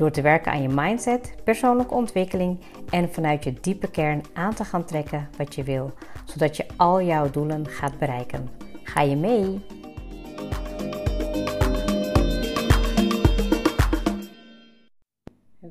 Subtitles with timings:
[0.00, 4.64] Door te werken aan je mindset, persoonlijke ontwikkeling en vanuit je diepe kern aan te
[4.64, 5.92] gaan trekken wat je wil,
[6.24, 8.48] zodat je al jouw doelen gaat bereiken.
[8.82, 9.60] Ga je mee?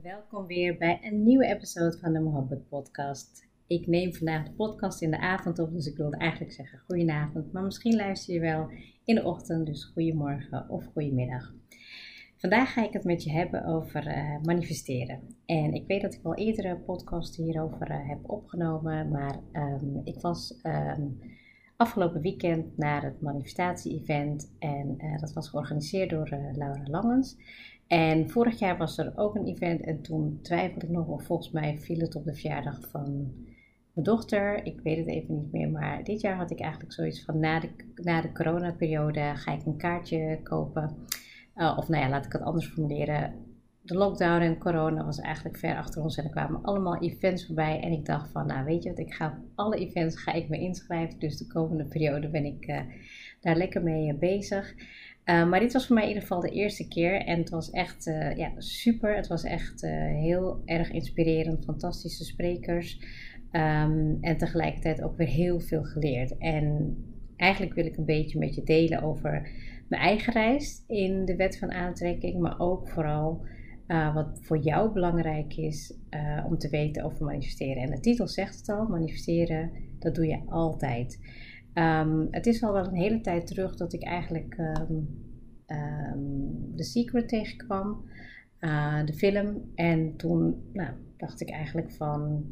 [0.02, 3.48] Welkom weer bij een nieuwe episode van de Mohammed Podcast.
[3.68, 7.52] Ik neem vandaag de podcast in de avond op, dus ik wilde eigenlijk zeggen goedenavond,
[7.52, 8.70] maar misschien luister je wel
[9.06, 11.59] in de ochtend, dus goedemorgen of goedemiddag.
[12.40, 15.20] Vandaag ga ik het met je hebben over uh, manifesteren.
[15.46, 20.22] En ik weet dat ik al eerdere podcasts hierover uh, heb opgenomen, maar um, ik
[20.22, 21.20] was um,
[21.76, 27.38] afgelopen weekend naar het manifestatie-event en uh, dat was georganiseerd door Laura Langens.
[27.88, 31.52] En vorig jaar was er ook een event en toen twijfelde ik nog, of volgens
[31.52, 33.34] mij viel het op de verjaardag van
[33.94, 34.66] mijn dochter.
[34.66, 37.60] Ik weet het even niet meer, maar dit jaar had ik eigenlijk zoiets van na
[37.60, 40.96] de, na de coronaperiode ga ik een kaartje kopen.
[41.60, 43.34] Uh, of nou ja, laat ik het anders formuleren.
[43.82, 47.80] De lockdown en corona was eigenlijk ver achter ons en er kwamen allemaal events voorbij.
[47.80, 50.50] En ik dacht van, nou weet je wat, ik ga op alle events ga ik
[50.50, 51.20] me inschrijven.
[51.20, 52.80] Dus de komende periode ben ik uh,
[53.42, 54.76] daar lekker mee uh, bezig.
[55.26, 58.04] maar dit was voor mij in ieder geval de eerste keer en het was echt
[58.36, 59.16] ja, super.
[59.16, 59.82] Het was echt
[60.22, 63.00] heel erg inspirerend, fantastische sprekers.
[63.52, 66.38] Um, en tegelijkertijd ook weer heel veel geleerd.
[66.38, 66.98] En
[67.36, 69.50] eigenlijk wil ik een beetje met je delen over
[69.90, 73.46] mijn eigen reis in de wet van aantrekking, maar ook vooral
[73.88, 77.84] uh, wat voor jou belangrijk is uh, om te weten over manifesteren.
[77.84, 81.20] En de titel zegt het al: manifesteren, dat doe je altijd.
[81.74, 85.08] Um, het is al wel een hele tijd terug dat ik eigenlijk um,
[86.76, 88.04] The Secret tegenkwam,
[88.60, 89.72] uh, de film.
[89.76, 92.46] En toen nou, dacht ik eigenlijk van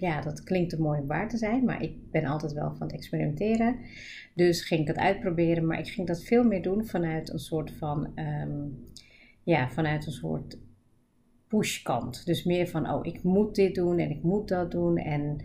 [0.00, 2.86] ja, dat klinkt te mooi om waar te zijn, maar ik ben altijd wel van
[2.86, 3.76] het experimenteren.
[4.34, 7.70] Dus ging ik het uitproberen, maar ik ging dat veel meer doen vanuit een soort
[7.70, 8.84] van, um,
[9.42, 10.58] ja, vanuit een soort
[11.48, 12.26] pushkant.
[12.26, 14.96] Dus meer van, oh, ik moet dit doen en ik moet dat doen.
[14.98, 15.40] En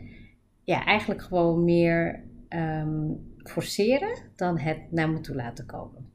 [0.64, 6.12] ja, eigenlijk gewoon meer um, forceren dan het naar me toe laten komen.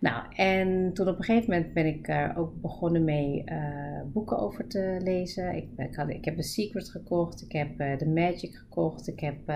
[0.00, 4.38] Nou, en toen op een gegeven moment ben ik er ook begonnen mee uh, boeken
[4.38, 5.56] over te lezen.
[5.56, 9.48] Ik, ik, ik heb The Secret gekocht, ik heb uh, The Magic gekocht, ik heb,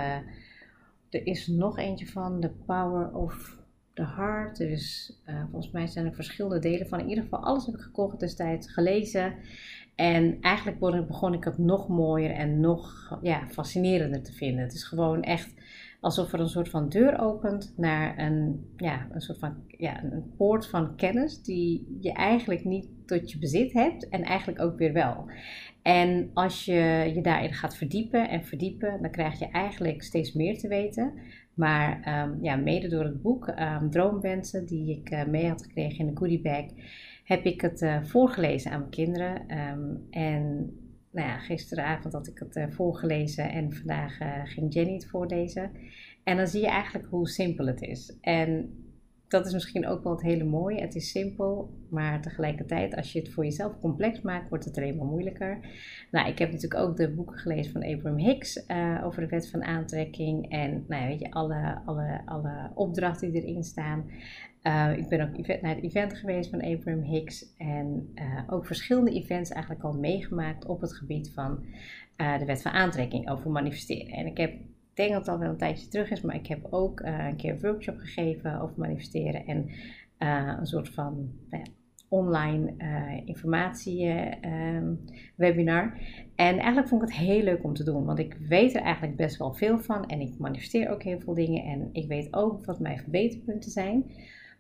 [1.11, 3.59] er is nog eentje van, The Power of
[3.95, 4.57] the Heart.
[4.57, 5.17] Dus
[5.51, 7.01] volgens mij zijn er verschillende delen van.
[7.01, 9.35] In ieder geval, alles heb ik gekocht destijds, gelezen.
[9.95, 14.65] En eigenlijk begon ik het nog mooier en nog ja, fascinerender te vinden.
[14.65, 15.55] Het is gewoon echt
[16.01, 20.33] alsof er een soort van deur opent naar een, ja, een soort van ja, een
[20.37, 24.93] poort van kennis die je eigenlijk niet tot je bezit hebt en eigenlijk ook weer
[24.93, 25.31] wel.
[25.83, 30.59] En als je je daarin gaat verdiepen en verdiepen, dan krijg je eigenlijk steeds meer
[30.59, 31.13] te weten.
[31.55, 35.99] Maar um, ja, mede door het boek um, Droomwensen, die ik uh, mee had gekregen
[35.99, 36.65] in de goodie bag,
[37.25, 39.59] heb ik het uh, voorgelezen aan mijn kinderen.
[39.59, 40.71] Um, en
[41.11, 45.71] nou ja, gisteravond had ik het uh, voorgelezen en vandaag uh, ging Jenny het voorlezen.
[46.25, 48.17] En dan zie je eigenlijk hoe simpel het is.
[48.21, 48.75] En
[49.31, 50.81] dat is misschien ook wel het hele mooie.
[50.81, 54.97] Het is simpel, maar tegelijkertijd, als je het voor jezelf complex maakt, wordt het alleen
[54.97, 55.59] maar moeilijker.
[56.11, 59.51] Nou, ik heb natuurlijk ook de boeken gelezen van Abraham Hicks uh, over de wet
[59.51, 60.51] van aantrekking.
[60.51, 64.11] En nou weet je, alle, alle, alle opdrachten die erin staan.
[64.63, 69.11] Uh, ik ben ook naar het event geweest van Abraham Hicks en uh, ook verschillende
[69.11, 71.65] events eigenlijk al meegemaakt op het gebied van
[72.39, 74.13] de wet van aantrekking over manifesteren.
[74.13, 74.53] En ik heb,
[75.01, 77.53] denk dat het al wel een tijdje terug is, maar ik heb ook een keer
[77.53, 79.69] een workshop gegeven over manifesteren en
[80.59, 81.65] een soort van nou
[82.09, 82.75] online
[83.25, 84.09] informatie
[84.45, 85.05] um,
[85.37, 85.99] webinar.
[86.35, 89.17] En eigenlijk vond ik het heel leuk om te doen, want ik weet er eigenlijk
[89.17, 92.65] best wel veel van en ik manifesteer ook heel veel dingen en ik weet ook
[92.65, 94.11] wat mijn verbeterpunten zijn.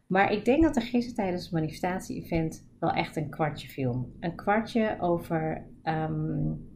[0.07, 4.13] Maar ik denk dat er gisteren tijdens het manifestatie-event wel echt een kwartje viel.
[4.21, 6.71] Een kwartje over um,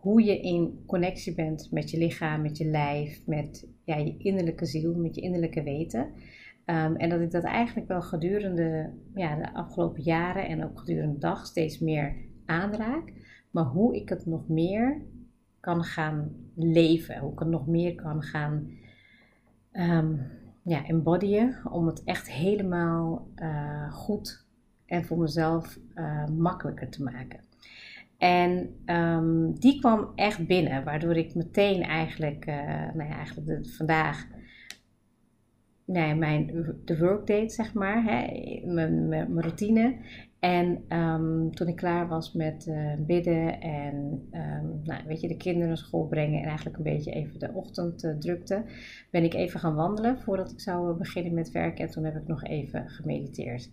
[0.00, 4.66] hoe je in connectie bent met je lichaam, met je lijf, met ja, je innerlijke
[4.66, 6.00] ziel, met je innerlijke weten.
[6.66, 11.12] Um, en dat ik dat eigenlijk wel gedurende ja, de afgelopen jaren en ook gedurende
[11.12, 12.16] de dag steeds meer
[12.46, 13.12] aanraak.
[13.50, 15.02] Maar hoe ik het nog meer
[15.60, 18.70] kan gaan leven, hoe ik het nog meer kan gaan
[19.72, 20.20] um,
[20.62, 24.46] ja, embodyen, om het echt helemaal uh, goed
[24.86, 27.49] en voor mezelf uh, makkelijker te maken.
[28.20, 32.54] En ehm, die kwam echt binnen, waardoor ik meteen eigenlijk, uh,
[32.94, 34.26] nou ja, eigenlijk vandaag
[35.84, 38.26] nee, mijn, de workdate, zeg maar, hè,
[38.66, 39.96] mijn, mijn, routine.
[40.38, 45.36] En um, toen ik klaar was met uh, bidden en um, nou, weet je, de
[45.36, 48.64] kinderen naar school brengen en eigenlijk een beetje even de ochtend drukte,
[49.10, 51.84] ben ik even gaan wandelen voordat ik zou beginnen met werken.
[51.84, 53.70] En toen heb ik nog even gemediteerd.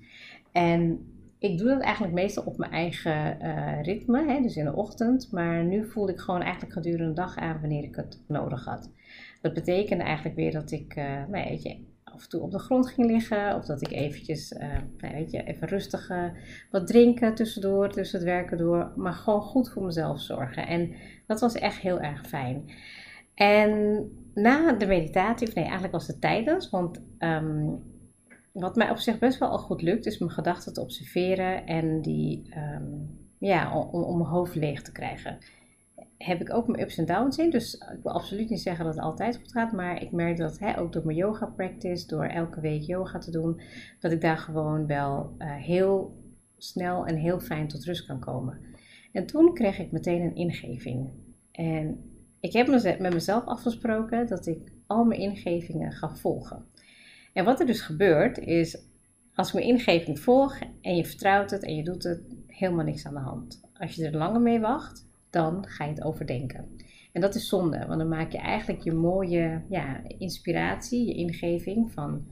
[0.51, 1.00] En
[1.39, 5.31] ik doe dat eigenlijk meestal op mijn eigen uh, ritme, hè, dus in de ochtend.
[5.31, 8.92] Maar nu voelde ik gewoon eigenlijk gedurende de dag aan wanneer ik het nodig had.
[9.42, 12.89] Dat betekende eigenlijk weer dat ik, nou, weet je, af en toe op de grond
[12.89, 13.56] ging liggen.
[13.56, 16.12] Of dat ik eventjes, uh, weet je, even rustig
[16.72, 18.92] wat drinken tussendoor, tussen het werken door.
[18.95, 20.68] Maar gewoon goed voor mezelf zorgen.
[20.68, 20.92] En
[21.28, 22.69] dat was echt heel erg fijn.
[23.36, 24.01] En
[24.34, 26.69] na de meditatie, of nee, eigenlijk was het tijdens.
[26.69, 27.84] Want um,
[28.59, 32.01] wat mij op zich best wel al goed lukt, is mijn gedachten te observeren en
[32.01, 35.38] die, um, ja, om, mijn hoofd leeg te krijgen
[36.18, 37.50] heb ik ook mijn ups en downs in.
[37.50, 39.71] Dus ik wil absoluut niet zeggen dat het altijd goed gaat.
[39.71, 43.31] Maar ik merk dat hè, ook door mijn yoga practice, door elke week yoga te
[43.31, 43.62] doen,
[44.00, 46.15] dat ik daar gewoon wel uh, heel
[46.57, 48.60] snel en heel fijn tot rust kan komen.
[49.12, 51.10] En toen kreeg ik meteen een ingeving.
[51.51, 52.00] En
[52.39, 52.68] ik heb
[53.00, 56.65] met mezelf afgesproken dat ik al mijn ingevingen ga volgen.
[57.38, 58.78] En wat er dus gebeurt is,
[59.36, 63.06] als ik mijn ingeving volg en je vertrouwt het en je doet het, helemaal niks
[63.06, 63.62] aan de hand.
[63.74, 66.66] Als je er langer mee wacht, dan ga je het overdenken.
[67.13, 71.92] En dat is zonde, want dan maak je eigenlijk je mooie ja, inspiratie, je ingeving
[71.92, 72.25] van,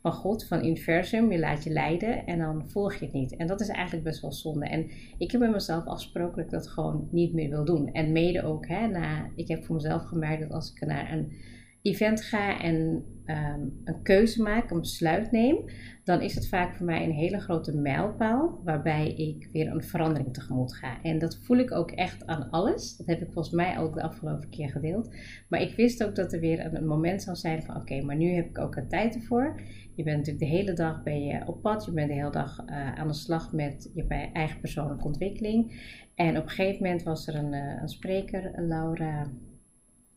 [0.00, 1.32] van God, van universum.
[1.32, 3.36] Je laat je leiden en dan volg je het niet.
[3.36, 4.66] En dat is eigenlijk best wel zonde.
[4.66, 7.92] En ik heb met mezelf afgesproken dat ik dat gewoon niet meer wil doen.
[7.92, 11.32] En mede ook, hè, na, ik heb voor mezelf gemerkt dat als ik naar een
[11.82, 15.56] event ga en ehm, een keuze maak, een besluit neem,
[16.04, 20.34] dan is het vaak voor mij een hele grote mijlpaal waarbij ik weer een verandering
[20.34, 21.02] tegemoet ga.
[21.02, 22.96] En dat voel ik ook echt aan alles.
[22.96, 25.14] Dat heb ik volgens mij ook de afgelopen keer gedeeld.
[25.48, 28.30] Maar ik wist ook dat er weer een moment zou zijn van oké, maar nu
[28.30, 29.60] heb ik ook een tijd ervoor.
[29.94, 31.84] Je bent natuurlijk de hele dag ben je op pad.
[31.84, 35.90] Je bent de hele dag uh, aan de slag met je eigen persoonlijke ontwikkeling.
[36.14, 39.26] En op een gegeven moment was er een, uh, een spreker, Laura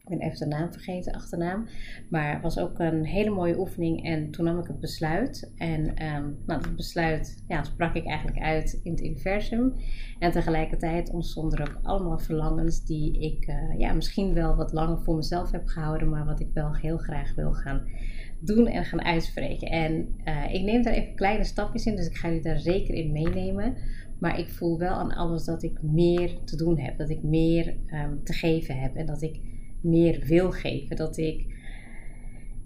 [0.07, 1.67] ik ben even de naam vergeten, achternaam.
[2.09, 4.03] Maar het was ook een hele mooie oefening.
[4.03, 5.51] En toen nam ik het besluit.
[5.57, 9.73] En um, nou, dat besluit ja, sprak ik eigenlijk uit in het universum.
[10.19, 15.01] En tegelijkertijd ontstonden er ook allemaal verlangens die ik uh, ja, misschien wel wat langer
[15.01, 16.09] voor mezelf heb gehouden.
[16.09, 17.87] Maar wat ik wel heel graag wil gaan
[18.39, 19.67] doen en gaan uitspreken.
[19.67, 21.95] En uh, ik neem daar even kleine stapjes in.
[21.95, 23.75] Dus ik ga jullie daar zeker in meenemen.
[24.19, 26.97] Maar ik voel wel aan alles dat ik meer te doen heb.
[26.97, 28.95] Dat ik meer um, te geven heb.
[28.95, 29.53] En dat ik
[29.85, 30.95] meer wil geven.
[30.95, 31.53] Dat ik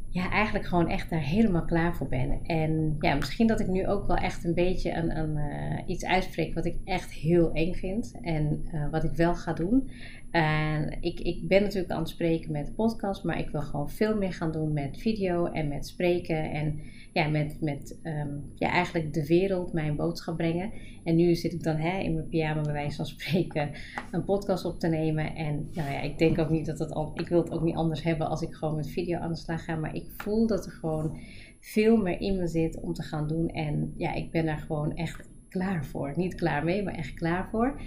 [0.09, 2.39] ja, eigenlijk gewoon echt daar helemaal klaar voor ben.
[2.43, 6.05] En ja, misschien dat ik nu ook wel echt een beetje een, een uh, iets
[6.05, 8.15] uitspreek wat ik echt heel eng vind.
[8.21, 9.89] En uh, wat ik wel ga doen.
[10.31, 13.89] En ik, ik ben natuurlijk aan het spreken met de podcast, maar ik wil gewoon
[13.89, 16.51] veel meer gaan doen met video en met spreken.
[16.51, 16.79] En
[17.13, 20.71] ja, met, met um, ja, eigenlijk de wereld mijn boodschap brengen.
[21.03, 23.71] En nu zit ik dan hè, in mijn pyjama bij wijze van spreken
[24.11, 25.35] een podcast op te nemen.
[25.35, 27.75] En nou ja, ik denk ook niet dat het al, ik wil het ook niet
[27.75, 29.75] anders hebben als ik gewoon met video aan de slag ga.
[29.75, 31.17] Maar ik voel dat er gewoon
[31.59, 33.49] veel meer in me zit om te gaan doen.
[33.49, 36.13] En ja, ik ben daar gewoon echt klaar voor.
[36.15, 37.81] Niet klaar mee, maar echt klaar voor.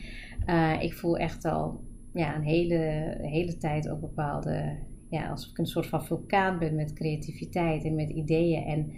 [0.46, 1.80] Uh, ik voel echt al
[2.12, 4.78] ja, een hele, hele tijd ook bepaalde
[5.12, 8.62] ja, alsof ik een soort van vulkaan ben met creativiteit en met ideeën.
[8.64, 8.92] En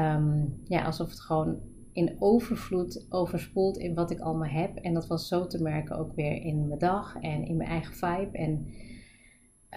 [0.00, 1.60] um, ja, alsof het gewoon
[1.92, 4.76] in overvloed overspoelt in wat ik allemaal heb.
[4.76, 7.94] En dat was zo te merken ook weer in mijn dag en in mijn eigen
[7.94, 8.38] vibe.
[8.38, 8.66] En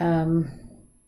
[0.02, 0.46] um,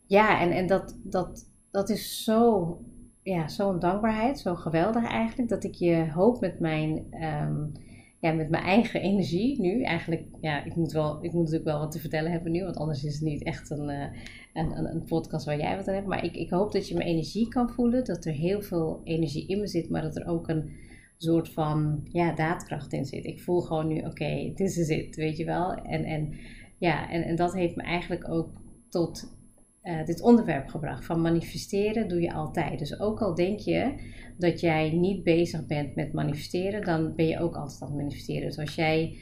[0.06, 2.78] ja, en, en dat, dat, dat is zo,
[3.22, 7.72] ja, zo'n dankbaarheid, zo geweldig eigenlijk, dat ik je hoop met mijn um,
[8.20, 9.84] ja, met mijn eigen energie nu.
[9.84, 12.78] Eigenlijk, ja, ik moet, wel, ik moet natuurlijk wel wat te vertellen hebben nu, want
[12.78, 14.06] anders is het niet echt een, uh,
[14.54, 16.08] een, een, een, podcast waar jij wat aan hebt.
[16.08, 19.48] Maar ik, ik hoop dat je mijn energie kan voelen, dat er heel veel energie
[19.48, 20.70] in me zit, maar dat er ook een
[21.18, 23.26] soort van ja, daadkracht in zit.
[23.26, 25.74] Ik voel gewoon nu, oké, dit is het, weet je wel.
[25.74, 26.34] En, en,
[26.78, 28.50] ja, en, en dat heeft me eigenlijk ook
[28.90, 29.34] tot
[29.86, 31.06] uh, dit onderwerp gebracht.
[31.06, 32.80] Van manifesteren doe je altijd.
[32.80, 33.94] Dus ook al denk je
[34.38, 38.48] dat jij niet bezig bent met manifesteren, dan ben je ook altijd aan het manifesteren.
[38.48, 39.18] Dus als jij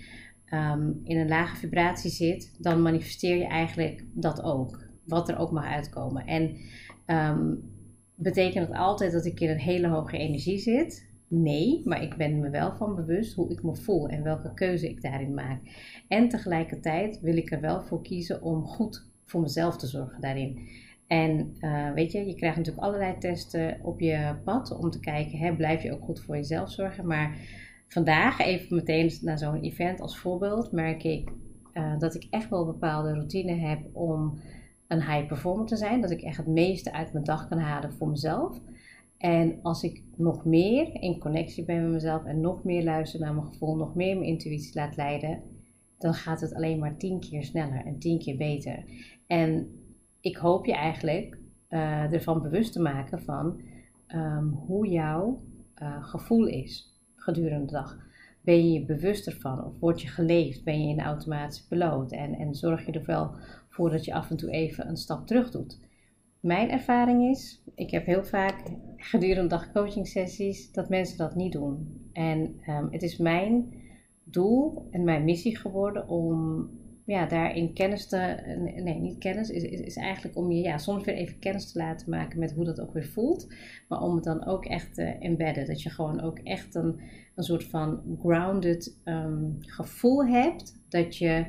[0.53, 4.81] um, in een lage vibratie zit, dan manifesteer je eigenlijk dat ook.
[5.05, 6.25] Wat er ook mag uitkomen.
[6.25, 6.57] En
[7.05, 7.71] um,
[8.15, 11.11] betekent dat altijd dat ik in een hele hoge energie zit?
[11.27, 14.89] Nee, maar ik ben me wel van bewust hoe ik me voel en welke keuze
[14.89, 15.61] ik daarin maak.
[16.07, 20.67] En tegelijkertijd wil ik er wel voor kiezen om goed voor mezelf te zorgen daarin.
[21.07, 25.37] En uh, weet je, je krijgt natuurlijk allerlei testen op je pad om te kijken,
[25.37, 27.07] hè, blijf je ook goed voor jezelf zorgen.
[27.07, 27.37] Maar
[27.87, 31.31] vandaag, even meteen naar zo'n event als voorbeeld, merk ik
[31.73, 34.39] uh, dat ik echt wel bepaalde routine heb om
[34.87, 36.01] een high performer te zijn.
[36.01, 38.59] Dat ik echt het meeste uit mijn dag kan halen voor mezelf.
[39.17, 43.33] En als ik nog meer in connectie ben met mezelf en nog meer luister naar
[43.33, 45.41] mijn gevoel, nog meer mijn intuïtie laat leiden,
[46.03, 48.83] dan gaat het alleen maar tien keer sneller en tien keer beter.
[49.27, 49.67] En
[50.19, 51.37] ik hoop je eigenlijk
[51.69, 53.61] uh, ervan bewust te maken van
[54.15, 55.43] um, hoe jouw
[55.81, 57.97] uh, gevoel is gedurende de dag.
[58.41, 60.63] Ben je je bewust ervan of word je geleefd?
[60.63, 61.75] Ben je in de automatische?
[62.09, 63.31] En, en zorg je er wel
[63.69, 65.79] voor dat je af en toe even een stap terug doet.
[66.39, 68.63] Mijn ervaring is, ik heb heel vaak
[68.97, 72.07] gedurende de dag coaching sessies, dat mensen dat niet doen.
[72.13, 73.81] En um, het is mijn
[74.33, 76.69] doel en mijn missie geworden om
[77.05, 78.37] ja, daarin kennis te.
[78.83, 82.09] Nee, niet kennis, is, is, eigenlijk om je ja, soms weer even kennis te laten
[82.09, 83.53] maken met hoe dat ook weer voelt.
[83.87, 85.65] Maar om het dan ook echt te embedden.
[85.65, 86.99] Dat je gewoon ook echt een,
[87.35, 90.81] een soort van grounded um, gevoel hebt.
[90.89, 91.45] Dat je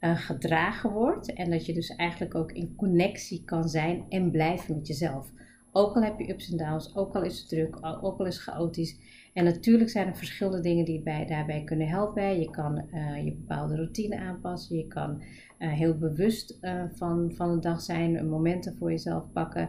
[0.00, 1.32] uh, gedragen wordt.
[1.32, 5.32] En dat je dus eigenlijk ook in connectie kan zijn en blijven met jezelf.
[5.72, 8.34] Ook al heb je ups en downs, ook al is het druk, ook al is
[8.34, 8.96] het chaotisch.
[9.34, 12.40] En natuurlijk zijn er verschillende dingen die bij, daarbij kunnen helpen.
[12.40, 14.76] Je kan uh, je bepaalde routine aanpassen.
[14.76, 15.22] Je kan
[15.58, 19.68] uh, heel bewust uh, van, van de dag zijn, momenten voor jezelf pakken.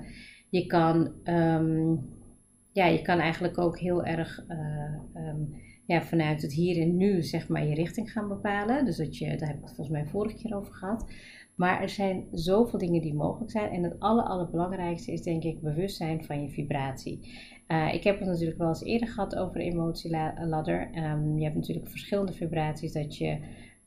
[0.49, 2.09] Je kan, um,
[2.71, 4.45] ja, je kan eigenlijk ook heel erg
[5.13, 5.55] um,
[5.85, 8.85] ja, vanuit het hier en nu zeg maar je richting gaan bepalen.
[8.85, 11.05] Dus dat je, daar heb ik het volgens mij vorige keer over gehad.
[11.55, 13.71] Maar er zijn zoveel dingen die mogelijk zijn.
[13.71, 17.19] En het aller, allerbelangrijkste is denk ik bewustzijn van je vibratie.
[17.67, 20.89] Uh, ik heb het natuurlijk wel eens eerder gehad over emotieladder.
[20.97, 23.31] Um, je hebt natuurlijk verschillende vibraties dat je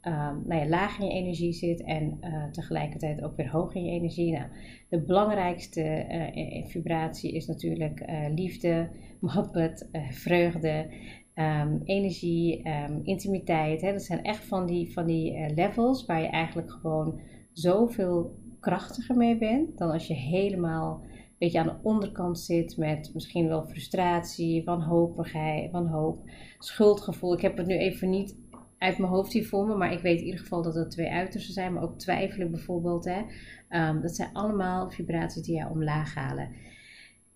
[0.03, 3.85] um, nou ja, laag in je energie zit en uh, tegelijkertijd ook weer hoog in
[3.85, 4.33] je energie.
[4.33, 4.47] Nou,
[4.89, 8.05] de belangrijkste uh, vibratie is natuurlijk
[8.35, 8.89] liefde,
[9.21, 10.87] mohabbat, vreugde,
[11.35, 12.63] um, energie,
[13.03, 13.81] intimiteit.
[13.81, 13.93] Hè?
[13.93, 17.21] Dat zijn echt van die, van die levels waar je eigenlijk gewoon
[17.53, 21.03] zoveel krachtiger mee bent dan als je helemaal
[21.39, 27.33] beetje aan de onderkant zit met misschien wel frustratie, wanhopigheid, wanhoop, schuldgevoel.
[27.33, 28.37] Ik heb het nu even niet
[28.79, 31.11] uit mijn hoofd hier voor me, maar ik weet in ieder geval dat er twee
[31.11, 33.05] uitersten zijn, maar ook twijfelen bijvoorbeeld.
[33.05, 33.23] Hè.
[33.89, 36.49] Um, dat zijn allemaal vibraties die jou omlaag halen.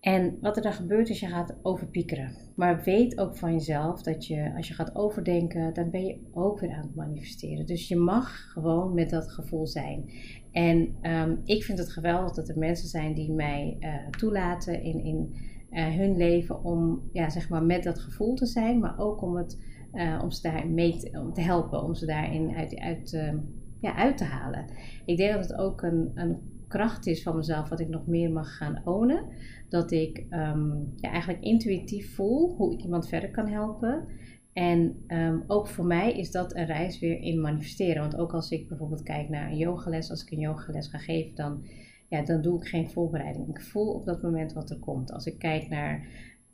[0.01, 2.37] En wat er dan gebeurt is, je gaat overpiekeren.
[2.57, 6.61] Maar weet ook van jezelf dat je, als je gaat overdenken, dan ben je ook
[6.61, 7.67] weer aan het manifesteren.
[7.67, 10.11] Dus je mag gewoon met dat gevoel zijn.
[10.53, 15.05] En um, ik vind het geweldig dat er mensen zijn die mij uh, toelaten in,
[15.05, 15.35] in
[15.71, 19.37] uh, hun leven om ja, zeg maar met dat gevoel te zijn, maar ook om,
[19.37, 19.59] het,
[19.95, 23.33] uh, om ze daar mee te, om te helpen, om ze daarin uit, uit, uh,
[23.81, 24.65] ja, uit te halen.
[25.05, 28.31] Ik denk dat het ook een, een kracht is van mezelf wat ik nog meer
[28.31, 29.25] mag gaan ownen.
[29.69, 34.05] Dat ik um, ja, eigenlijk intuïtief voel hoe ik iemand verder kan helpen.
[34.53, 38.03] En um, ook voor mij is dat een reis weer in manifesteren.
[38.03, 41.35] Want ook als ik bijvoorbeeld kijk naar een yogales, als ik een yogales ga geven,
[41.35, 41.65] dan,
[42.09, 43.49] ja, dan doe ik geen voorbereiding.
[43.49, 45.13] Ik voel op dat moment wat er komt.
[45.13, 46.07] Als ik kijk naar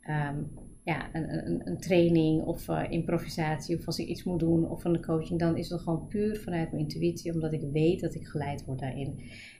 [0.09, 0.49] um,
[0.83, 4.83] ja, een, een, een, training of uh, improvisatie, of als ik iets moet doen of
[4.83, 8.27] een coaching, dan is het gewoon puur vanuit mijn intuïtie, omdat ik weet dat ik
[8.27, 9.19] geleid word daarin.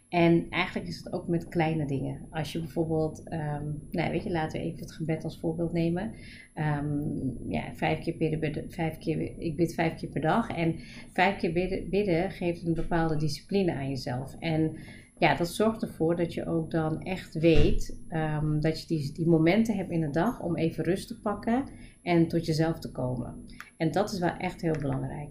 [0.09, 2.27] En eigenlijk is het ook met kleine dingen.
[2.29, 6.11] Als je bijvoorbeeld, um, nou weet je, laten we even het gebed als voorbeeld nemen.
[6.55, 10.49] Um, ja, vijf keer bidden, vijf keer, ik bid vijf keer per dag.
[10.49, 10.75] En
[11.13, 14.35] vijf keer bidden, bidden geeft een bepaalde discipline aan jezelf.
[14.39, 14.75] En
[15.17, 19.27] ja, dat zorgt ervoor dat je ook dan echt weet um, dat je die, die
[19.27, 21.63] momenten hebt in de dag om even rust te pakken
[22.03, 23.45] en tot jezelf te komen.
[23.77, 25.29] En dat is wel echt heel belangrijk.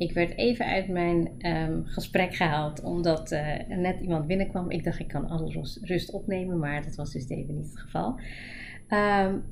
[0.00, 4.70] Ik werd even uit mijn um, gesprek gehaald omdat uh, net iemand binnenkwam.
[4.70, 8.20] Ik dacht ik kan alle rust opnemen, maar dat was dus even niet het geval.
[8.88, 9.42] Um,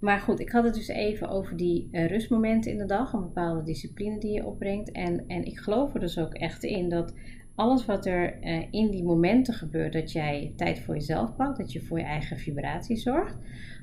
[0.00, 3.20] maar goed, ik had het dus even over die uh, rustmomenten in de dag, een
[3.20, 4.90] bepaalde discipline die je opbrengt.
[4.92, 7.14] En, en ik geloof er dus ook echt in dat
[7.54, 11.72] alles wat er uh, in die momenten gebeurt, dat jij tijd voor jezelf pakt, dat
[11.72, 13.36] je voor je eigen vibratie zorgt,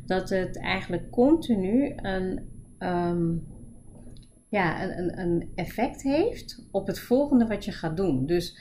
[0.05, 2.39] dat het eigenlijk continu een.
[2.79, 3.57] Um,
[4.49, 8.25] ja, een, een effect heeft op het volgende wat je gaat doen.
[8.25, 8.57] Dus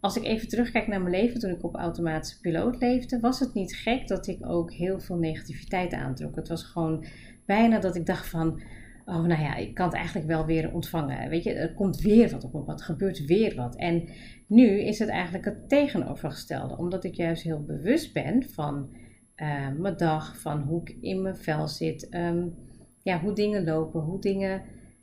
[0.00, 3.54] als ik even terugkijk naar mijn leven toen ik op automatische piloot leefde, was het
[3.54, 6.36] niet gek dat ik ook heel veel negativiteit aantrok.
[6.36, 7.04] Het was gewoon
[7.46, 8.60] bijna dat ik dacht van,
[9.04, 11.28] oh nou ja, ik kan het eigenlijk wel weer ontvangen.
[11.28, 13.76] Weet je, er komt weer wat op me, wat gebeurt weer wat.
[13.76, 14.08] En
[14.46, 18.88] nu is het eigenlijk het tegenovergestelde, omdat ik juist heel bewust ben van
[19.36, 22.54] uh, mijn dag, van hoe ik in mijn vel zit, um,
[23.02, 24.62] ja, hoe dingen lopen, hoe dingen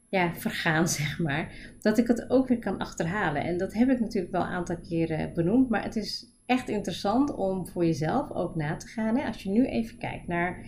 [0.10, 1.74] ja, vergaan, zeg maar.
[1.80, 3.44] Dat ik het ook weer kan achterhalen.
[3.44, 5.70] En dat heb ik natuurlijk wel een aantal keren benoemd.
[5.70, 9.18] Maar het is echt interessant om voor jezelf ook na te gaan.
[9.18, 9.26] Hè?
[9.26, 10.66] Als je nu even kijkt naar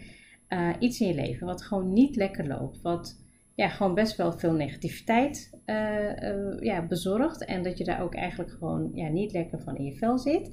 [0.50, 2.82] uh, iets in je leven wat gewoon niet lekker loopt.
[2.82, 7.46] Wat ja, gewoon best wel veel negativiteit uh, ja, bezorgt.
[7.46, 10.52] En dat je daar ook eigenlijk gewoon ja, niet lekker van in je vel zit.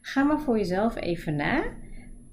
[0.00, 1.64] Ga maar voor jezelf even na.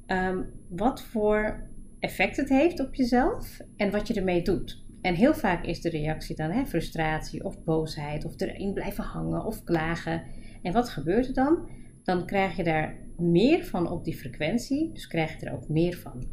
[0.05, 1.63] Ehm, wat voor
[1.99, 4.84] effect het heeft op jezelf en wat je ermee doet.
[5.05, 9.45] En heel vaak is de reactie dan hè, frustratie of boosheid of erin blijven hangen
[9.45, 10.23] of klagen.
[10.61, 11.69] En wat gebeurt er dan?
[12.03, 15.97] Dan krijg je daar meer van op die frequentie, dus krijg je er ook meer
[15.97, 16.23] van.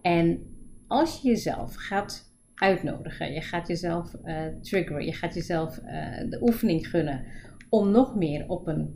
[0.00, 0.38] En
[0.86, 5.84] als je jezelf gaat uitnodigen, je gaat jezelf uh, triggeren, je gaat jezelf uh,
[6.30, 7.24] de oefening gunnen
[7.68, 8.94] om nog meer op een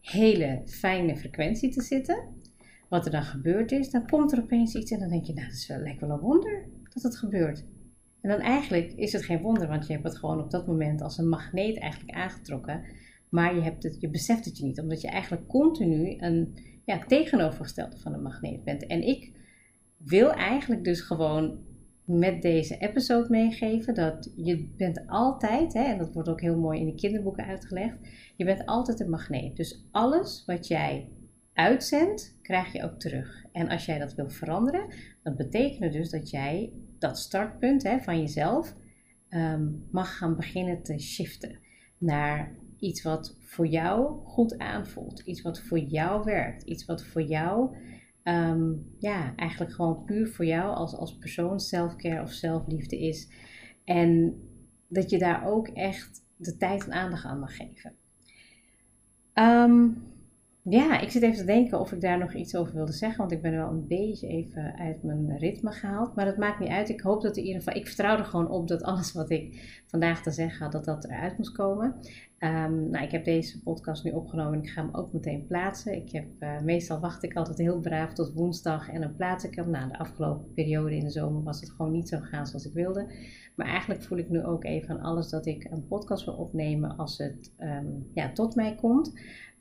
[0.00, 2.24] hele fijne frequentie te zitten,
[2.88, 5.46] wat er dan gebeurd is, dan komt er opeens iets en dan denk je, nou,
[5.46, 7.64] dat is wel, lijkt wel een wonder dat het gebeurt.
[8.20, 11.02] En dan eigenlijk is het geen wonder, want je hebt het gewoon op dat moment
[11.02, 12.84] als een magneet eigenlijk aangetrokken.
[13.28, 16.98] Maar je, hebt het, je beseft het je niet, omdat je eigenlijk continu een ja,
[17.06, 18.86] tegenovergestelde van een magneet bent.
[18.86, 19.32] En ik
[19.96, 21.58] wil eigenlijk dus gewoon
[22.04, 26.80] met deze episode meegeven dat je bent altijd, hè, en dat wordt ook heel mooi
[26.80, 27.96] in de kinderboeken uitgelegd,
[28.36, 29.56] je bent altijd een magneet.
[29.56, 31.08] Dus alles wat jij
[31.58, 33.44] uitzendt, krijg je ook terug.
[33.52, 38.20] En als jij dat wil veranderen, dan betekent dus dat jij dat startpunt hè, van
[38.20, 38.74] jezelf
[39.28, 41.58] ehm, mag gaan beginnen te shiften
[41.98, 47.22] naar iets wat voor jou goed aanvoelt, iets wat voor jou werkt, iets wat voor
[47.22, 47.76] jou,
[48.22, 53.28] ehm, ja, eigenlijk gewoon puur voor jou als, als persoon selfcare of zelfliefde is.
[53.84, 54.40] En
[54.88, 57.92] dat je daar ook echt de tijd en aandacht aan mag geven.
[59.34, 60.02] Um,
[60.70, 63.18] ja, ik zit even te denken of ik daar nog iets over wilde zeggen.
[63.18, 66.14] Want ik ben wel een beetje even uit mijn ritme gehaald.
[66.14, 66.88] Maar dat maakt niet uit.
[66.88, 67.80] Ik hoop dat in ieder geval.
[67.80, 71.04] Ik vertrouw er gewoon op dat alles wat ik vandaag te zeggen had, dat dat
[71.04, 71.94] eruit moest komen.
[72.38, 75.94] Um, nou, ik heb deze podcast nu opgenomen en ik ga hem ook meteen plaatsen.
[75.94, 79.54] Ik heb, uh, meestal wacht ik altijd heel braaf tot woensdag en dan plaats ik
[79.54, 79.70] hem.
[79.70, 82.72] Nou, de afgelopen periode in de zomer was het gewoon niet zo gegaan zoals ik
[82.72, 83.12] wilde.
[83.56, 86.96] Maar eigenlijk voel ik nu ook even aan alles dat ik een podcast wil opnemen
[86.96, 89.12] als het um, ja, tot mij komt.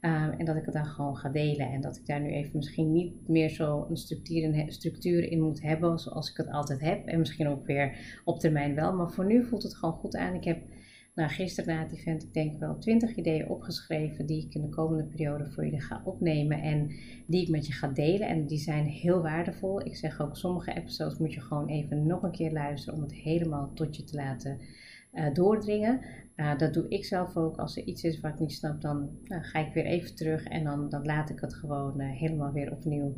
[0.08, 1.72] Um, en dat ik het dan gewoon ga delen.
[1.72, 5.62] En dat ik daar nu even misschien niet meer zo een structuur structuur in moet
[5.62, 7.06] hebben zoals ik het altijd heb.
[7.06, 8.94] En misschien ook weer op termijn wel.
[8.94, 10.34] Maar voor nu voelt het gewoon goed aan.
[10.34, 10.62] Ik heb
[11.16, 14.70] nou, gisteren na het event, ik denk wel 20 ideeën opgeschreven die ik in de
[14.70, 16.92] komende periode voor jullie ga opnemen en
[17.28, 18.28] die ik met je ga delen.
[18.28, 19.86] En die zijn heel waardevol.
[19.86, 23.14] Ik zeg ook, sommige episodes moet je gewoon even nog een keer luisteren om het
[23.14, 24.60] helemaal tot je te laten
[25.14, 26.02] uh, doordringen.
[26.38, 27.58] Uh, dat doe ik zelf ook.
[27.58, 30.44] Als er iets is wat ik niet snap, dan nou, ga ik weer even terug
[30.44, 33.16] en dan, dan laat ik het gewoon uh, helemaal weer opnieuw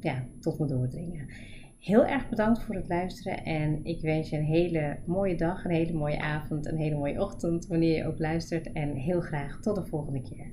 [0.00, 1.28] ja, tot me doordringen.
[1.78, 5.70] Heel erg bedankt voor het luisteren en ik wens je een hele mooie dag, een
[5.70, 9.74] hele mooie avond, een hele mooie ochtend wanneer je ook luistert en heel graag tot
[9.74, 10.52] de volgende keer.